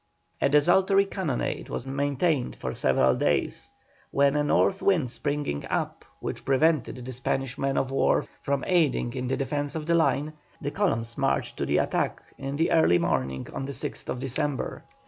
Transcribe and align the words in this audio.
A 0.41 0.49
desultory 0.49 1.05
cannonade 1.05 1.69
was 1.69 1.85
maintained 1.85 2.55
for 2.55 2.73
several 2.73 3.15
days, 3.15 3.69
when 4.09 4.35
a 4.35 4.43
north 4.43 4.81
wind 4.81 5.11
springing 5.11 5.63
up, 5.69 6.03
which 6.19 6.43
prevented 6.43 7.05
the 7.05 7.11
Spanish 7.13 7.55
men 7.59 7.77
of 7.77 7.91
war 7.91 8.25
from 8.41 8.63
aiding 8.65 9.13
in 9.13 9.27
the 9.27 9.37
defence 9.37 9.75
of 9.75 9.85
the 9.85 9.93
line, 9.93 10.33
the 10.59 10.71
columns 10.71 11.19
marched 11.19 11.57
to 11.57 11.67
the 11.67 11.77
attack 11.77 12.23
in 12.39 12.55
the 12.55 12.71
early 12.71 12.97
morning 12.97 13.45
of 13.53 13.67
the 13.67 13.73
6th 13.73 14.17
December. 14.17 14.83